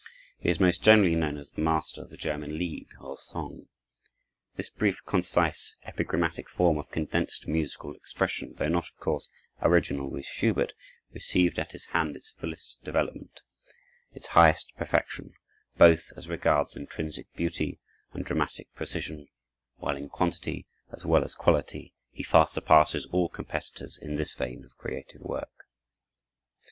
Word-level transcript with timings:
He 0.39 0.49
is 0.49 0.59
most 0.59 0.81
generally 0.81 1.13
known 1.13 1.37
as 1.37 1.51
the 1.51 1.61
master 1.61 2.01
of 2.01 2.09
the 2.09 2.17
German 2.17 2.57
"Lied" 2.57 2.87
or 2.99 3.15
song. 3.15 3.67
This 4.55 4.71
brief, 4.71 5.05
concise, 5.05 5.75
epigrammatic 5.83 6.49
form 6.49 6.79
of 6.79 6.89
condensed 6.89 7.47
musical 7.47 7.93
expression, 7.93 8.55
though 8.57 8.67
not, 8.67 8.87
of 8.89 8.97
course, 8.97 9.29
original 9.61 10.09
with 10.09 10.25
Schubert, 10.25 10.73
received 11.11 11.59
at 11.59 11.73
his 11.73 11.85
hand 11.85 12.15
its 12.15 12.31
fullest 12.31 12.83
development, 12.83 13.43
its 14.11 14.25
highest 14.25 14.73
perfection, 14.75 15.35
both 15.77 16.11
as 16.17 16.27
regards 16.27 16.75
intrinsic 16.75 17.31
beauty 17.35 17.79
and 18.11 18.25
dramatic 18.25 18.73
precision; 18.73 19.27
while 19.75 19.95
in 19.97 20.09
quantity, 20.09 20.65
as 20.91 21.05
well 21.05 21.23
as 21.23 21.35
quality, 21.35 21.93
he 22.09 22.23
far 22.23 22.47
surpasses 22.47 23.05
all 23.11 23.29
competitors 23.29 23.99
in 24.01 24.15
this 24.15 24.33
vein 24.33 24.65
of 24.65 24.75
creative 24.77 25.21
work. 25.21 25.67